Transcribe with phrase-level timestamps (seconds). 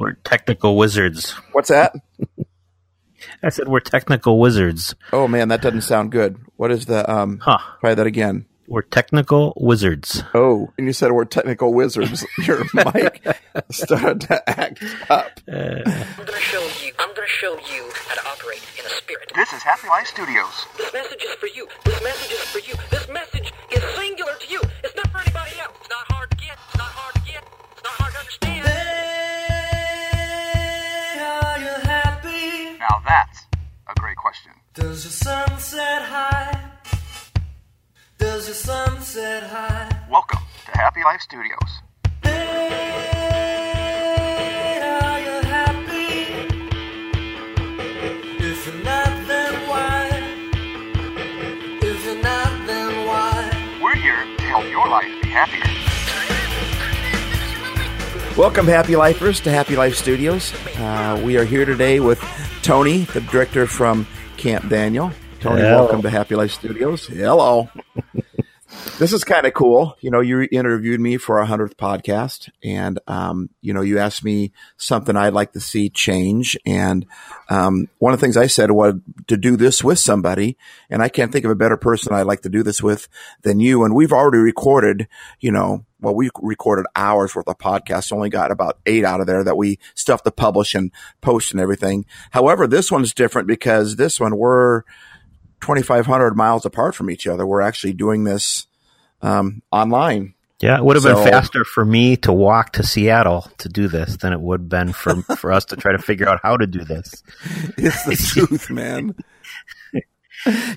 [0.00, 1.32] We're technical wizards.
[1.52, 1.94] What's that?
[3.42, 4.94] I said we're technical wizards.
[5.12, 6.40] Oh man, that doesn't sound good.
[6.56, 7.38] What is the um?
[7.42, 7.58] Huh.
[7.80, 8.46] Try that again.
[8.66, 10.22] We're technical wizards.
[10.32, 12.24] Oh, and you said we're technical wizards.
[12.38, 13.26] Your mic
[13.70, 15.38] started to act up.
[15.46, 16.92] I'm gonna show you.
[16.98, 19.30] I'm gonna show you how to operate in a spirit.
[19.34, 20.66] This is Happy Life Studios.
[20.78, 21.68] This message is for you.
[21.84, 22.74] This message is for you.
[22.90, 24.62] This message is singular to you.
[24.82, 25.76] It's not for anybody else.
[25.78, 26.56] It's not hard to get.
[26.68, 27.44] It's not hard to get.
[27.72, 28.69] It's not hard to understand.
[32.90, 33.46] Now that's
[33.86, 34.50] a great question.
[34.74, 36.72] Does your sunset high?
[38.18, 40.06] Does your sunset high?
[40.10, 41.82] Welcome to Happy Life Studios.
[42.24, 43.20] Hey,
[44.82, 46.48] are you happy?
[48.44, 50.08] If you're not, then why?
[51.82, 53.78] If you're not, then why?
[53.80, 55.62] We're here to help your life be happier.
[58.36, 60.52] Welcome, Happy Lifers, to Happy Life Studios.
[60.76, 62.20] Uh, we are here today with
[62.62, 65.10] Tony, the director from Camp Daniel.
[65.40, 65.76] Tony, Hello.
[65.84, 67.06] welcome to Happy Life Studios.
[67.06, 67.68] Hello.
[68.98, 69.96] This is kind of cool.
[70.00, 74.24] You know, you interviewed me for our hundredth podcast, and um, you know, you asked
[74.24, 76.56] me something I'd like to see change.
[76.64, 77.06] And
[77.48, 78.94] um, one of the things I said was
[79.26, 80.56] to do this with somebody,
[80.88, 83.08] and I can't think of a better person I'd like to do this with
[83.42, 83.84] than you.
[83.84, 85.08] And we've already recorded,
[85.40, 89.26] you know, well, we recorded hours worth of podcasts, only got about eight out of
[89.26, 92.06] there that we have to publish and post and everything.
[92.30, 94.82] However, this one's different because this one we're
[95.60, 97.46] 2,500 miles apart from each other.
[97.46, 98.66] We're actually doing this
[99.22, 100.34] um, online.
[100.60, 103.88] Yeah, it would have So- been faster for me to walk to Seattle to do
[103.88, 106.56] this than it would have been for for us to try to figure out how
[106.58, 107.22] to do this.
[107.78, 108.16] It's the
[108.46, 109.14] truth, man.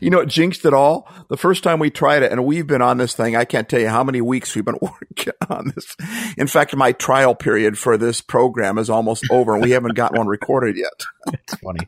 [0.01, 1.07] You know, it jinxed it all.
[1.29, 3.79] The first time we tried it, and we've been on this thing, I can't tell
[3.79, 5.95] you how many weeks we've been working on this.
[6.37, 10.13] In fact, my trial period for this program is almost over, and we haven't got
[10.17, 11.03] one recorded yet.
[11.33, 11.87] It's funny.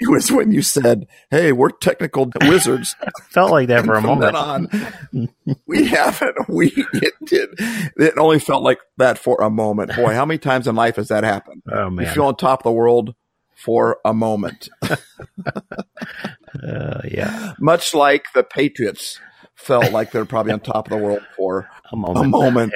[0.00, 2.96] It was when you said, Hey, we're technical wizards.
[3.30, 4.34] Felt like that for a moment.
[4.36, 5.28] on,
[5.66, 6.48] we haven't.
[6.48, 7.50] We it did.
[7.58, 9.94] It only felt like that for a moment.
[9.94, 11.62] Boy, how many times in life has that happened?
[11.70, 12.14] Oh You man.
[12.14, 13.14] feel on top of the world
[13.54, 14.68] for a moment,
[16.62, 17.52] Uh, yeah.
[17.60, 19.20] much like the Patriots
[19.54, 22.26] felt like they're probably on top of the world for A moment.
[22.26, 22.72] a moment.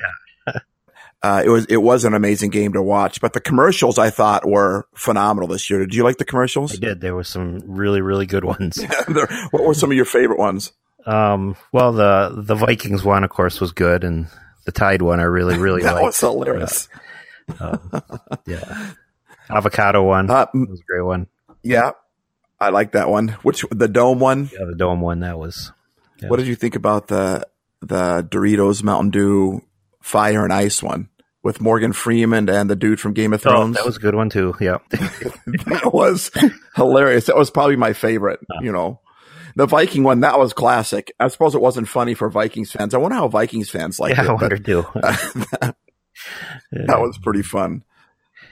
[1.25, 4.47] Uh, it was it was an amazing game to watch, but the commercials I thought
[4.47, 5.79] were phenomenal this year.
[5.81, 6.75] Did you like the commercials?
[6.75, 7.01] I did.
[7.01, 8.77] There were some really, really good ones.
[9.09, 10.73] There- what were some of your favorite ones?
[11.07, 14.27] Um, well, the the Vikings one, of course, was good, and
[14.67, 16.05] the Tide one, I really, really That liked.
[16.05, 16.89] was hilarious.
[18.47, 18.93] Yeah,
[19.51, 21.27] avocado one Uh, was a great one.
[21.63, 21.93] Yeah,
[22.61, 23.29] I like that one.
[23.43, 24.51] Which the dome one?
[24.53, 25.73] Yeah, the dome one that was.
[26.21, 26.29] Yeah.
[26.29, 27.47] What did you think about the
[27.81, 29.63] the Doritos Mountain Dew
[30.01, 31.09] Fire and Ice one
[31.45, 33.77] with Morgan Freeman and the dude from Game of Oh, Thrones?
[33.77, 34.55] that was a good one too.
[34.61, 36.31] Yeah, that was
[36.75, 37.27] hilarious.
[37.27, 38.41] That was probably my favorite.
[38.61, 39.01] You know,
[39.55, 41.13] the Viking one that was classic.
[41.21, 42.95] I suppose it wasn't funny for Vikings fans.
[42.95, 44.29] I wonder how Vikings fans like yeah, I it.
[44.29, 44.87] but wonder too.
[46.73, 47.85] that was pretty fun.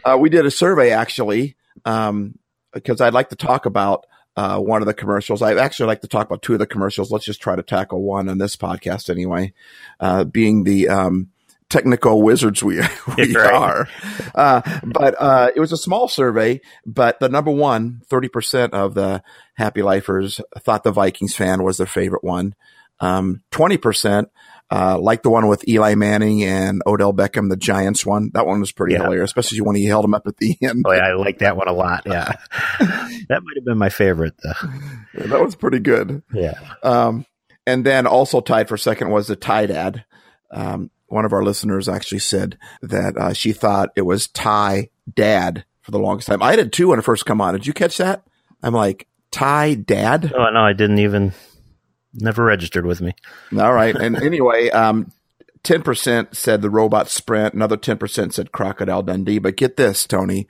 [0.05, 2.39] Uh, we did a survey actually, um,
[2.73, 5.43] because I'd like to talk about uh, one of the commercials.
[5.43, 7.11] I'd actually like to talk about two of the commercials.
[7.11, 9.53] Let's just try to tackle one on this podcast anyway,
[10.01, 11.29] uh, being the um,
[11.73, 12.77] technical wizards we,
[13.17, 13.53] we Right.
[13.53, 13.89] are.
[14.35, 19.23] Uh, but uh, it was a small survey, but the number one, 30% of the
[19.55, 22.55] happy lifers thought the Vikings fan was their favorite one.
[23.01, 24.27] Um, 20%
[24.71, 28.31] uh, like the one with Eli Manning and Odell Beckham, the Giants one.
[28.33, 29.03] That one was pretty Yeah.
[29.03, 30.85] hilarious, especially when he held him up at the end.
[30.87, 32.05] Oh, yeah, I like that one a lot.
[32.07, 32.33] Yeah,
[32.81, 34.35] that might have been my favorite.
[34.43, 34.69] Though.
[35.27, 36.23] That was pretty good.
[36.33, 37.27] Yeah, Um,
[37.67, 40.05] and then also tied for second was the Tide ad.
[40.51, 45.65] Um, one of our listeners actually said that uh, she thought it was Ty Dad
[45.83, 46.43] for the longest time.
[46.43, 47.55] I did too when it first come on.
[47.55, 48.23] Did you catch that?
[48.63, 50.33] I'm like Ty Dad.
[50.35, 51.33] oh no, I didn't even.
[52.15, 53.15] Never registered with me.
[53.59, 53.97] All right.
[53.97, 55.11] And anyway, um,
[55.65, 57.55] 10% said the robot sprint.
[57.55, 59.39] Another 10% said crocodile Dundee.
[59.39, 60.47] But get this, Tony.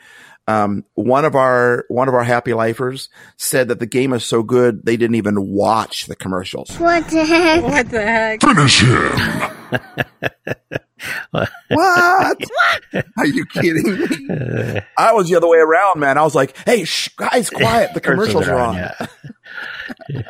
[0.49, 4.43] Um, one of our, one of our happy lifers said that the game is so
[4.43, 6.77] good, they didn't even watch the commercials.
[6.79, 7.63] What the heck?
[7.63, 8.41] What the heck?
[8.41, 9.13] Finish him.
[11.31, 11.51] what?
[11.69, 12.49] what?
[13.17, 14.81] Are you kidding me?
[14.99, 16.19] I was the other way around, man.
[16.19, 17.95] I was like, Hey, shh, guys, quiet.
[17.95, 18.75] The commercials are on.
[18.77, 19.07] Yeah.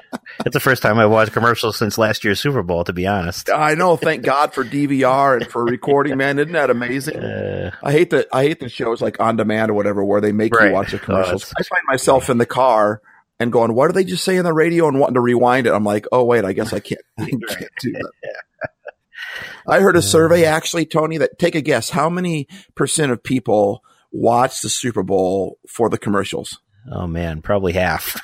[0.47, 2.85] it's the first time I've watched commercials since last year's Super Bowl.
[2.85, 3.97] To be honest, I know.
[3.97, 6.39] Thank God for DVR and for recording, man.
[6.39, 7.17] Isn't that amazing?
[7.23, 10.33] uh, I hate the I hate the shows like on demand or whatever where they
[10.33, 10.69] make Right.
[10.69, 11.43] you watch the Oh, commercials.
[11.51, 13.01] that's- I find myself in the car
[13.41, 15.73] and going, "What do they just say on the radio?" and wanting to rewind it.
[15.73, 18.11] I'm like, "Oh wait, I guess I can't, I can't do that."
[19.67, 21.91] I heard a survey actually, Tony, that take a guess.
[21.91, 26.59] How many percent of people watch the Super Bowl for the commercials?
[26.93, 28.21] Oh man, probably half.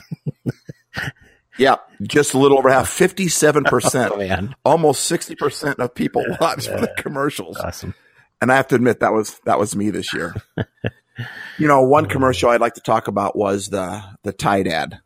[1.59, 4.11] Yeah, just a little over half, 57%.
[4.13, 7.57] Oh man, Almost 60% of people watch for the commercials.
[7.59, 7.95] awesome.
[8.41, 10.35] And I have to admit that was that was me this year.
[11.59, 15.01] you know, one commercial I'd like to talk about was the the Tide ad.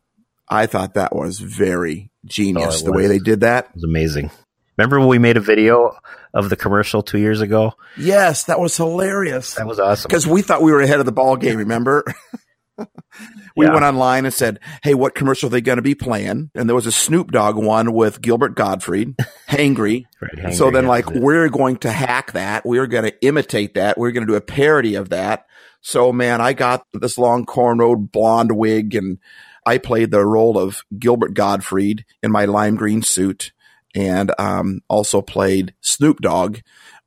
[0.47, 3.65] I thought that was very genius Oh, the way they did that.
[3.69, 4.29] It was amazing.
[4.77, 5.97] Remember when we made a video
[6.33, 7.73] of the commercial two years ago?
[7.97, 9.55] Yes, that was hilarious.
[9.55, 10.07] That was awesome.
[10.09, 12.03] Because we thought we were ahead of the ball game, remember?
[13.55, 13.73] we Yeah.
[13.73, 16.51] went online and said, Hey, what commercial are they going to be playing?
[16.55, 19.15] And there was a Snoop Dogg one with Gilbert Gottfried,
[19.49, 20.05] Hangry.
[20.21, 21.21] Right, so then like it.
[21.21, 22.65] we're going to hack that.
[22.65, 23.97] We're going to imitate that.
[23.97, 25.45] We're going to do a parody of that.
[25.81, 29.19] So man, I got this long cornrowed blonde wig and
[29.65, 33.51] I played the role of Gilbert Gottfried in my lime green suit
[33.95, 36.59] and um, also played Snoop Dogg.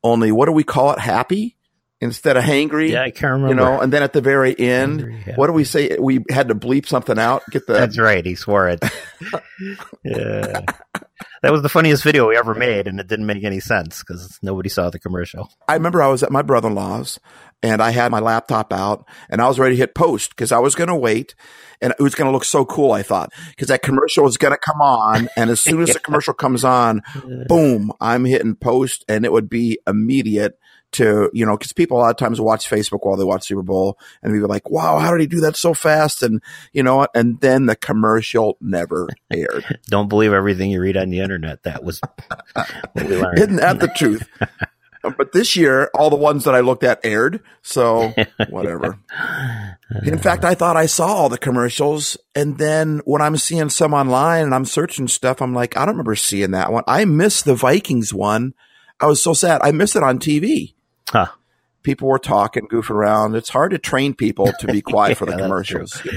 [0.04, 1.00] Only what do we call it?
[1.00, 1.55] Happy
[2.06, 2.90] instead of hangry?
[2.90, 3.48] yeah, I can't remember.
[3.48, 5.36] you know, and then at the very end, Hungry, yeah.
[5.36, 5.96] what do we say?
[5.98, 7.42] We had to bleep something out.
[7.50, 8.24] Get the That's right.
[8.24, 8.82] He swore it.
[10.04, 10.62] yeah.
[11.42, 14.38] That was the funniest video we ever made, and it didn't make any sense because
[14.42, 15.50] nobody saw the commercial.
[15.68, 17.20] I remember I was at my brother in law's
[17.62, 20.58] and I had my laptop out and I was ready to hit post because I
[20.58, 21.34] was going to wait
[21.80, 22.92] and it was going to look so cool.
[22.92, 25.28] I thought because that commercial was going to come on.
[25.36, 27.02] And as soon as the commercial comes on,
[27.48, 30.58] boom, I'm hitting post and it would be immediate
[30.92, 33.62] to, you know, because people a lot of times watch Facebook while they watch Super
[33.62, 36.22] Bowl and were like, wow, how did he do that so fast?
[36.22, 36.42] And
[36.72, 37.06] you know?
[37.14, 39.78] And then the commercial never aired.
[39.88, 41.62] Don't believe everything you read on the internet.
[41.64, 42.00] That was
[42.54, 43.38] what we learned.
[43.38, 44.28] Isn't that the truth?
[45.16, 47.40] But this year, all the ones that I looked at aired.
[47.62, 48.12] So
[48.48, 48.98] whatever.
[50.04, 52.16] In fact, I thought I saw all the commercials.
[52.34, 55.94] And then when I'm seeing some online and I'm searching stuff, I'm like, I don't
[55.94, 56.84] remember seeing that one.
[56.86, 58.54] I missed the Vikings one.
[59.00, 59.60] I was so sad.
[59.62, 60.74] I missed it on TV.
[61.08, 61.26] Huh.
[61.82, 63.36] People were talking, goofing around.
[63.36, 66.02] It's hard to train people to be quiet for the commercials.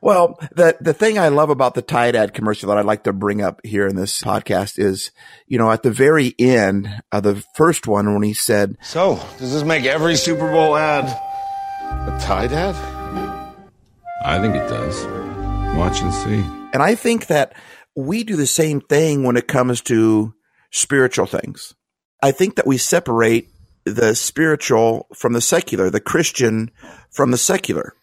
[0.00, 3.12] Well, the the thing I love about the Tide ad commercial that I'd like to
[3.12, 5.12] bring up here in this podcast is,
[5.46, 9.52] you know, at the very end of the first one when he said, So, does
[9.52, 12.74] this make every Super Bowl ad a Tide ad?
[14.24, 15.04] I think it does.
[15.76, 16.44] Watch and see.
[16.72, 17.54] and I think that
[17.94, 20.34] we do the same thing when it comes to
[20.72, 21.74] spiritual things.
[22.22, 23.48] I think that we separate
[23.84, 26.70] the spiritual from the secular, the Christian
[27.10, 27.94] from the secular.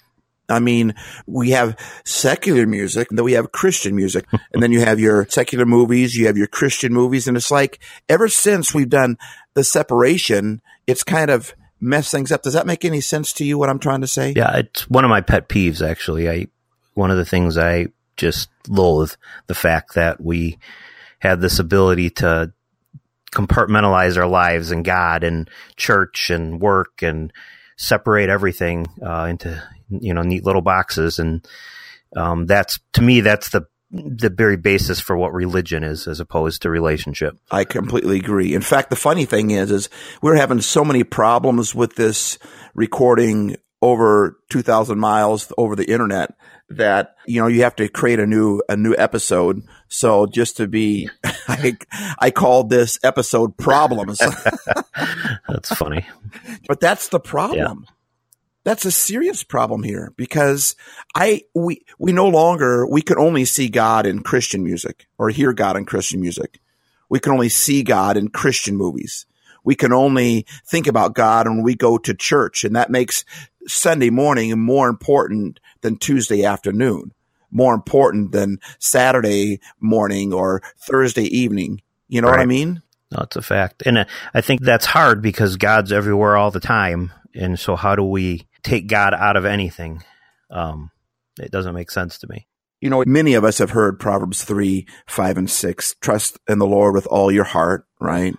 [0.49, 0.95] I mean,
[1.27, 5.27] we have secular music, and then we have Christian music, and then you have your
[5.29, 7.79] secular movies, you have your Christian movies, and it's like
[8.09, 9.17] ever since we've done
[9.53, 12.41] the separation, it's kind of messed things up.
[12.41, 13.57] Does that make any sense to you?
[13.57, 14.33] What I'm trying to say?
[14.35, 15.87] Yeah, it's one of my pet peeves.
[15.87, 16.47] Actually, I
[16.93, 17.87] one of the things I
[18.17, 19.13] just loathe
[19.47, 20.57] the fact that we
[21.19, 22.51] had this ability to
[23.31, 27.31] compartmentalize our lives and God and church and work and
[27.77, 31.47] separate everything uh, into you know neat little boxes and
[32.15, 36.61] um, that's to me that's the the very basis for what religion is as opposed
[36.61, 37.35] to relationship.
[37.49, 38.53] I completely agree.
[38.53, 39.89] In fact, the funny thing is, is
[40.21, 42.37] we're having so many problems with this
[42.75, 46.35] recording over 2000 miles over the internet
[46.69, 49.63] that, you know, you have to create a new, a new episode.
[49.87, 51.09] So just to be,
[51.47, 51.77] I,
[52.19, 54.19] I called this episode problems,
[55.47, 56.05] That's funny.
[56.67, 57.87] but that's the problem.
[58.63, 60.75] That's a serious problem here because
[61.15, 65.53] I, we, we no longer, we can only see God in Christian music or hear
[65.53, 66.59] God in Christian music.
[67.09, 69.25] We can only see God in Christian movies.
[69.63, 73.25] We can only think about God when we go to church and that makes
[73.67, 77.11] Sunday morning more important than Tuesday afternoon,
[77.51, 81.81] more important than Saturday morning or Thursday evening.
[82.07, 82.81] You know what I mean?
[83.11, 83.83] No, it's a fact.
[83.85, 87.11] And uh, I think that's hard because God's everywhere all the time.
[87.33, 90.03] And so how do we take God out of anything?
[90.51, 90.91] Um,
[91.39, 92.47] it doesn't make sense to me.
[92.81, 95.95] You know, many of us have heard Proverbs 3, 5, and 6.
[96.01, 98.35] Trust in the Lord with all your heart, right?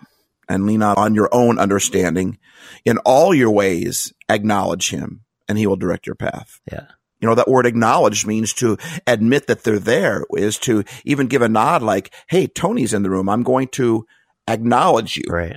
[0.51, 2.37] And lean not on your own understanding.
[2.83, 6.59] In all your ways, acknowledge him, and he will direct your path.
[6.69, 6.87] Yeah.
[7.21, 8.77] You know, that word acknowledge means to
[9.07, 13.09] admit that they're there, is to even give a nod like, hey, Tony's in the
[13.09, 13.29] room.
[13.29, 14.05] I'm going to
[14.47, 15.23] acknowledge you.
[15.29, 15.55] Right.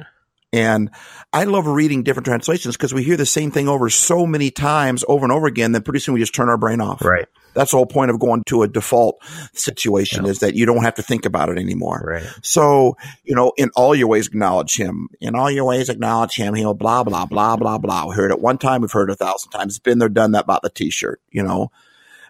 [0.52, 0.90] And
[1.32, 5.04] I love reading different translations because we hear the same thing over so many times
[5.08, 7.04] over and over again that pretty soon we just turn our brain off.
[7.04, 7.26] Right.
[7.54, 9.22] That's the whole point of going to a default
[9.54, 10.30] situation Yeah.
[10.30, 12.02] is that you don't have to think about it anymore.
[12.06, 12.26] Right.
[12.42, 15.08] So, you know, in all your ways, acknowledge him.
[15.20, 16.54] In all your ways, acknowledge him.
[16.54, 18.06] He'll blah, blah, blah, blah, blah.
[18.06, 18.82] We heard it one time.
[18.82, 19.72] We've heard it a thousand times.
[19.74, 21.70] It's been there, done that about the t-shirt, you know,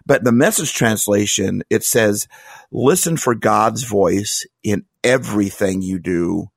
[0.05, 2.27] But the message translation, it says,
[2.71, 6.51] listen for God's voice in everything you do,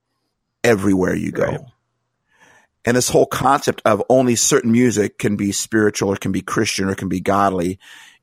[0.63, 1.45] everywhere you go.
[1.45, 1.61] Right.
[2.85, 6.89] And this whole concept of only certain music can be spiritual or can be Christian
[6.89, 7.79] or can be godly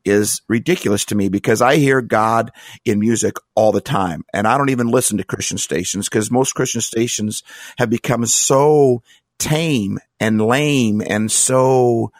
[0.05, 2.51] is ridiculous to me because I hear God
[2.85, 4.23] in music all the time.
[4.33, 7.43] And I don't even listen to Christian stations because most Christian stations
[7.77, 9.01] have become so
[9.39, 12.11] tame and lame and so,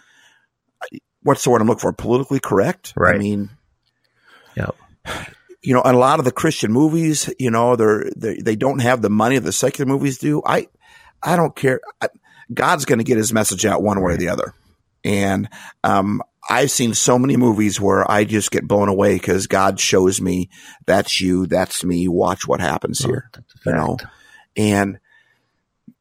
[1.24, 1.94] what's the word I'm looking for?
[1.94, 2.94] Politically correct?
[2.98, 3.16] Right.
[3.16, 3.50] I mean,
[4.58, 4.76] Yep.
[5.62, 8.80] you know, and a lot of the Christian movies, you know, they're, they they don't
[8.80, 10.42] have the money that the secular movies do.
[10.46, 10.68] I,
[11.22, 11.82] I don't care.
[12.02, 12.08] I,
[12.54, 14.54] God's going to get his message out one way or the other.
[15.04, 15.50] And,
[15.84, 20.22] um, I've seen so many movies where I just get blown away because God shows
[20.22, 20.50] me
[20.86, 22.08] that's you, that's me.
[22.08, 23.98] Watch what happens here, That's a you know,
[24.56, 25.00] and,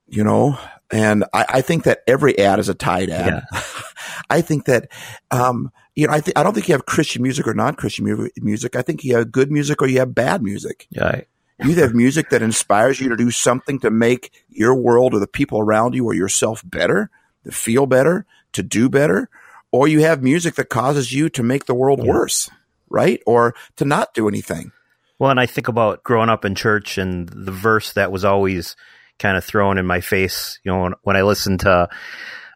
[0.07, 0.59] you know,
[0.91, 3.43] and I, I think that every ad is a Tide ad.
[4.31, 4.91] I think that,
[5.31, 8.29] um, you know, I think I don't think you have Christian music or non-Christian mu-
[8.39, 8.77] music.
[8.77, 10.87] I think you have good music or you have bad music.
[10.91, 11.07] Yeah.
[11.07, 11.27] I-
[11.65, 15.29] You have music that inspires you to do something to make your world or the
[15.29, 17.11] people around you or yourself better,
[17.45, 19.31] to feel better, to do better,
[19.75, 22.49] or you have music that causes you to make the world worse,
[22.89, 23.21] right?
[23.27, 24.71] Or to not do anything.
[25.19, 28.77] Well, and I think about growing up in church and the verse that was always
[29.19, 31.89] kind of thrown in my face, you know, when, when I listened to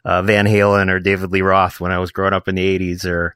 [0.05, 3.05] uh, Van Halen or David Lee Roth when I was growing up in the 80s
[3.05, 3.35] or,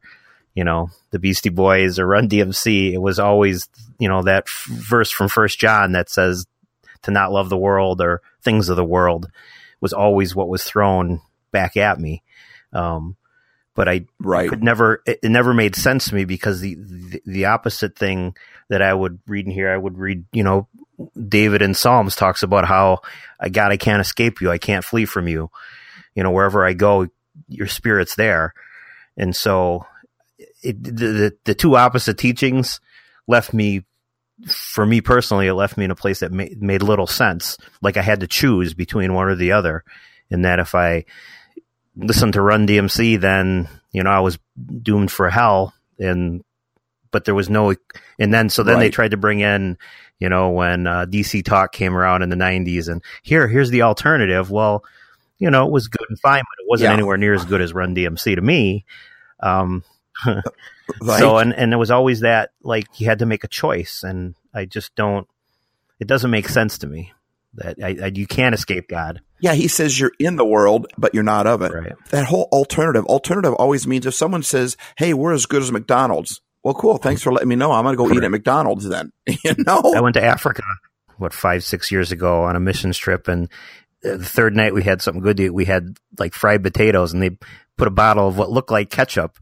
[0.54, 4.68] you know, the Beastie Boys or Run DMC, it was always, you know, that f-
[4.70, 6.46] verse from First John that says
[7.02, 9.28] to not love the world or things of the world
[9.80, 11.20] was always what was thrown
[11.50, 12.22] back at me.
[12.72, 13.16] Um,
[13.74, 14.48] but I Right.
[14.48, 18.36] could never it, it never made sense to me because the, the the opposite thing
[18.68, 20.68] that I would read in here I would read you know
[21.28, 23.00] David in Psalms talks about how
[23.40, 24.50] I God I can't escape you.
[24.50, 25.50] I can't flee from you.
[26.14, 27.08] You know wherever I go
[27.48, 28.54] your spirit's there.
[29.16, 29.86] And so
[30.62, 32.80] it, the, the the two opposite teachings
[33.26, 33.84] left me
[34.46, 37.56] for me personally it left me in a place that made, made little sense.
[37.80, 39.84] Like I had to choose between one or the other
[40.30, 41.04] and that if I
[41.96, 44.38] listened to Run DMC, then you know I was
[44.82, 45.74] doomed for hell.
[45.98, 46.42] And
[47.10, 47.74] but there was no,
[48.18, 49.76] and then so then they tried to bring in,
[50.18, 53.82] you know, when uh, DC Talk came around in the '90s, and here here's the
[53.82, 54.50] alternative.
[54.50, 54.82] Well,
[55.38, 56.94] you know, it was good and fine, but it wasn't Yeah.
[56.94, 58.84] anywhere near as good as Run DMC to me.
[59.40, 59.84] Um,
[61.00, 61.20] Right.
[61.20, 64.34] so and and there was always that like you had to make a choice, and
[64.52, 65.26] I just don't.
[66.00, 67.12] It doesn't make sense to me
[67.54, 69.20] that I, I, you can't escape God.
[69.40, 71.72] yeah, he says you're in the world, but you're not of it.
[71.72, 71.92] Right.
[72.10, 76.40] That whole alternative, alternative always means if someone says, Hey, we're as good as McDonald's.
[76.64, 76.96] Well, cool.
[76.96, 77.72] Thanks for letting me know.
[77.72, 79.10] I'm going to go eat at McDonald's then.
[79.26, 79.82] you know?
[79.96, 80.62] I went to Africa,
[81.18, 83.26] what, five, six years ago on a missions trip.
[83.26, 83.48] And
[84.04, 85.50] uh, the third night we had something good to eat.
[85.54, 87.36] We had like fried potatoes and they
[87.76, 89.38] put a bottle of what looked like ketchup.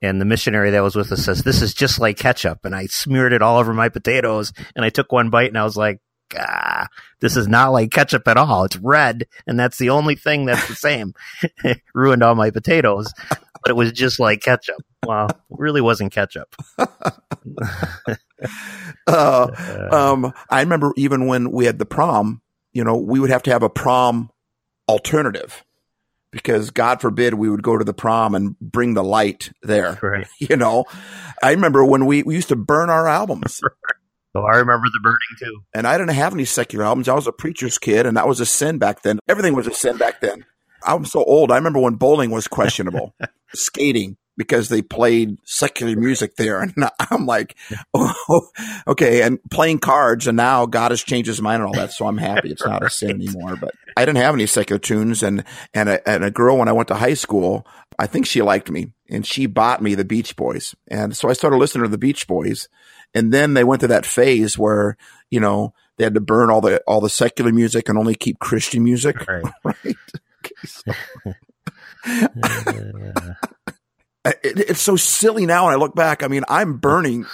[0.00, 2.64] And the missionary that was with us says, this is just like ketchup.
[2.64, 5.64] And I smeared it all over my potatoes and I took one bite and I
[5.64, 6.00] was like,
[6.36, 6.88] ah,
[7.20, 8.64] this is not like ketchup at all.
[8.64, 9.26] It's red.
[9.46, 11.14] And that's the only thing that's the same.
[11.94, 14.82] Ruined all my potatoes, but it was just like ketchup.
[15.06, 16.54] Well, it really wasn't ketchup.
[19.06, 22.42] uh, um, I remember even when we had the prom,
[22.72, 24.30] you know, we would have to have a prom
[24.88, 25.64] alternative
[26.30, 29.98] because God forbid we would go to the prom and bring the light there.
[30.02, 30.26] Right.
[30.38, 30.84] You know,
[31.42, 33.60] I remember when we, we used to burn our albums
[34.38, 35.62] So I remember the burning too.
[35.74, 37.08] and I didn't have any secular albums.
[37.08, 39.18] I was a preacher's kid and that was a sin back then.
[39.28, 40.44] Everything was a sin back then.
[40.84, 41.50] I'm so old.
[41.50, 43.14] I remember when bowling was questionable,
[43.54, 46.62] skating because they played secular music there.
[46.62, 46.72] And
[47.10, 47.56] I'm like,
[47.92, 48.48] oh,
[48.86, 49.22] okay.
[49.22, 50.28] And playing cards.
[50.28, 51.92] And now God has changed his mind and all that.
[51.92, 53.56] So I'm happy it's not a sin anymore.
[53.56, 55.24] But I didn't have any secular tunes.
[55.24, 57.66] And, and a, and a girl, when I went to high school,
[57.98, 60.76] I think she liked me and she bought me the Beach Boys.
[60.86, 62.68] And so I started listening to the Beach Boys.
[63.14, 64.96] And then they went to that phase where,
[65.30, 68.38] you know, they had to burn all the, all the secular music and only keep
[68.38, 69.26] Christian music.
[69.26, 69.44] Right.
[69.64, 69.96] Right.
[74.24, 76.22] it, it's so silly now when I look back.
[76.22, 77.26] I mean, I'm burning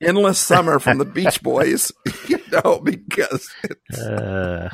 [0.00, 1.92] endless summer from the Beach Boys,
[2.28, 3.50] you know, because
[3.98, 4.68] Uh,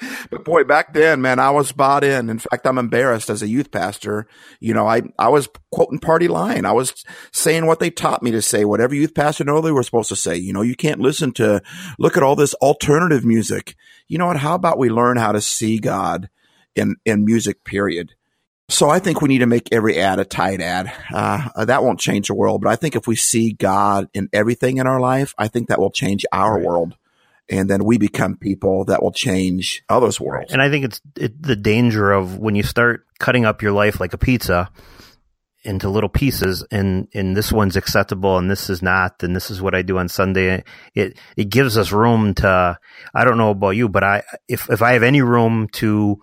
[0.30, 2.30] but boy, back then, man, I was bought in.
[2.30, 4.26] In fact, I'm embarrassed as a youth pastor.
[4.60, 6.64] You know, I, I was quoting party line.
[6.64, 9.82] I was saying what they taught me to say, whatever youth pastor know they were
[9.82, 10.36] supposed to say.
[10.36, 11.62] You know, you can't listen to,
[11.98, 13.74] look at all this alternative music.
[14.06, 14.38] You know what?
[14.38, 16.28] How about we learn how to see God
[16.74, 18.14] in, in music, period?
[18.70, 20.92] So I think we need to make every ad a Tide ad.
[21.12, 24.76] Uh, that won't change the world, but I think if we see God in everything
[24.76, 26.94] in our life, I think that will change our world.
[27.50, 30.52] And then we become people that will change others' worlds.
[30.52, 34.00] and I think it's it, the danger of when you start cutting up your life
[34.00, 34.70] like a pizza
[35.64, 39.60] into little pieces and and this one's acceptable and this is not and this is
[39.60, 40.62] what I do on Sunday
[40.94, 42.78] it it gives us room to
[43.12, 46.20] I don't know about you but I if if I have any room to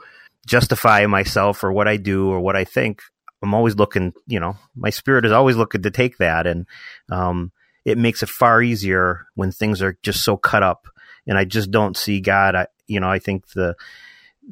[0.47, 3.01] justify myself or what I do or what I think
[3.43, 6.65] I'm always looking you know my spirit is always looking to take that and
[7.11, 7.51] um
[7.83, 10.87] it makes it far easier when things are just so cut up
[11.27, 13.75] and I just don't see God I you know I think the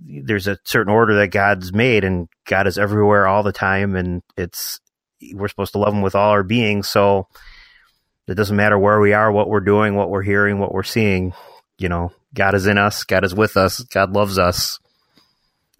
[0.05, 4.23] there's a certain order that God's made, and God is everywhere all the time, and
[4.37, 4.79] it's
[5.33, 6.83] we're supposed to love Him with all our being.
[6.83, 7.27] So
[8.27, 11.33] it doesn't matter where we are, what we're doing, what we're hearing, what we're seeing.
[11.77, 14.79] You know, God is in us, God is with us, God loves us.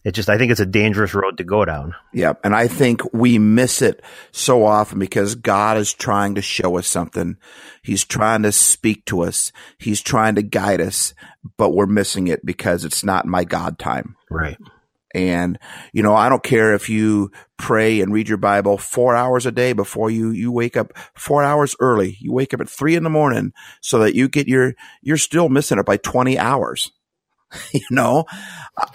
[0.03, 1.95] It just, I think it's a dangerous road to go down.
[2.13, 2.33] Yeah.
[2.43, 6.87] And I think we miss it so often because God is trying to show us
[6.87, 7.37] something.
[7.81, 9.53] He's trying to speak to us.
[9.77, 11.13] He's trying to guide us,
[11.57, 14.17] but we're missing it because it's not my God time.
[14.29, 14.57] Right.
[15.13, 15.59] And,
[15.93, 19.51] you know, I don't care if you pray and read your Bible four hours a
[19.51, 22.17] day before you, you wake up four hours early.
[22.19, 25.49] You wake up at three in the morning so that you get your, you're still
[25.49, 26.91] missing it by 20 hours.
[27.73, 28.25] you know,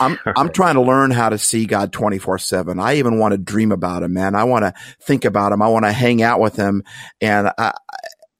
[0.01, 2.81] I'm, I'm trying to learn how to see God 24 seven.
[2.81, 4.35] I even want to dream about him, man.
[4.35, 5.63] I want to think about him.
[5.63, 6.83] I want to hang out with him
[7.21, 7.73] and I,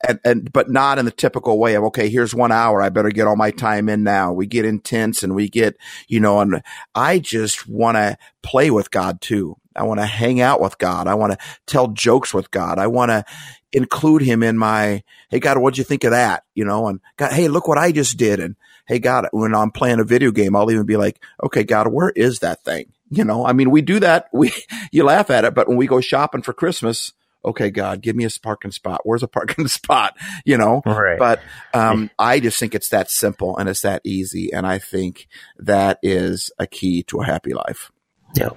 [0.07, 2.81] and, and, but not in the typical way of, okay, here's one hour.
[2.81, 4.33] I better get all my time in now.
[4.33, 6.63] We get intense and we get, you know, and
[6.95, 9.57] I just want to play with God too.
[9.75, 11.07] I want to hang out with God.
[11.07, 12.79] I want to tell jokes with God.
[12.79, 13.25] I want to
[13.73, 16.45] include him in my, Hey God, what'd you think of that?
[16.55, 18.41] You know, and God, Hey, look what I just did.
[18.41, 18.57] And
[18.89, 22.09] Hey God, when I'm playing a video game, I'll even be like, okay, God, where
[22.11, 22.91] is that thing?
[23.11, 24.29] You know, I mean, we do that.
[24.33, 24.51] We,
[24.91, 27.13] you laugh at it, but when we go shopping for Christmas,
[27.45, 29.03] okay, God, give me a parking spot.
[29.05, 30.17] Where's a parking spot?
[30.47, 31.19] You know, Right.
[31.19, 31.41] but
[31.75, 34.53] um, I just think it's that simple and it's that easy.
[34.53, 35.29] And I think
[35.59, 37.93] that is a key to a happy life.
[38.37, 38.57] Yep.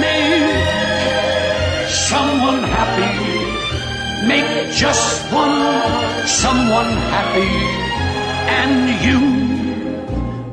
[0.00, 4.26] Make someone happy.
[4.28, 7.89] Make just one someone happy.
[8.58, 8.74] And
[9.06, 9.20] you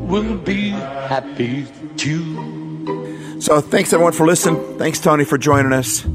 [0.08, 1.66] will be happy
[1.98, 3.42] too.
[3.42, 4.78] So thanks everyone for listening.
[4.78, 6.06] Thanks, Tony, for joining us.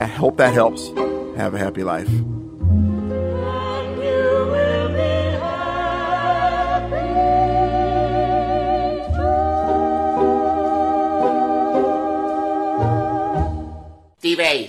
[0.00, 0.88] I hope that helps.
[1.36, 2.08] Have a happy life.
[14.18, 14.63] Steve Ace.